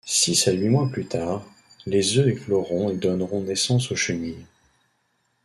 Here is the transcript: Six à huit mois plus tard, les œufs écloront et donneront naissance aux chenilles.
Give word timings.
Six 0.07 0.47
à 0.47 0.51
huit 0.53 0.69
mois 0.69 0.89
plus 0.89 1.05
tard, 1.05 1.45
les 1.85 2.17
œufs 2.17 2.25
écloront 2.27 2.89
et 2.89 2.97
donneront 2.97 3.43
naissance 3.43 3.91
aux 3.91 3.95
chenilles. 3.95 4.47